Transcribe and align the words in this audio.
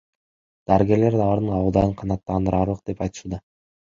Дарыгерлер 0.69 1.17
алардын 1.17 1.51
абалдарын 1.57 1.93
канааттандыраарлык 1.99 2.81
деп 2.93 3.05
айтышууда. 3.07 3.41